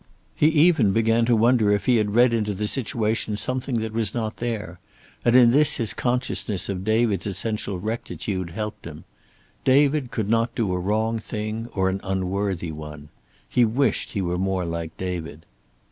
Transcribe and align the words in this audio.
He 0.33 0.47
even 0.47 0.93
began 0.93 1.25
to 1.25 1.35
wonder 1.35 1.69
if 1.69 1.85
he 1.85 1.97
had 1.97 2.15
read 2.15 2.33
into 2.33 2.55
the 2.55 2.65
situation 2.65 3.37
something 3.37 3.75
that 3.81 3.93
was 3.93 4.15
not 4.15 4.37
there, 4.37 4.79
and 5.23 5.35
in 5.35 5.51
this 5.51 5.75
his 5.77 5.93
consciousness 5.93 6.69
of 6.69 6.83
David's 6.83 7.27
essential 7.27 7.77
rectitude 7.79 8.49
helped 8.49 8.85
him. 8.85 9.03
David 9.63 10.09
could 10.09 10.27
not 10.27 10.55
do 10.55 10.73
a 10.73 10.79
wrong 10.79 11.19
thing, 11.19 11.67
or 11.75 11.87
an 11.87 12.01
unworthy 12.03 12.71
one. 12.71 13.09
He 13.47 13.63
wished 13.63 14.13
he 14.13 14.23
were 14.23 14.39
more 14.39 14.65
like 14.65 14.97
David. 14.97 15.45